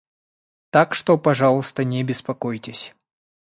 Так 0.71 0.95
что, 0.95 1.15
пожалуйста, 1.19 1.83
не 1.83 2.03
беспокойтесь. 2.03 2.95